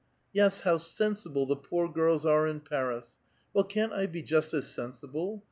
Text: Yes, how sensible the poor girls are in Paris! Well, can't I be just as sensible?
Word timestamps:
Yes, 0.33 0.61
how 0.61 0.77
sensible 0.77 1.45
the 1.45 1.55
poor 1.55 1.87
girls 1.87 2.25
are 2.25 2.47
in 2.47 2.61
Paris! 2.61 3.17
Well, 3.53 3.65
can't 3.65 3.93
I 3.93 4.07
be 4.07 4.23
just 4.23 4.51
as 4.51 4.65
sensible? 4.67 5.39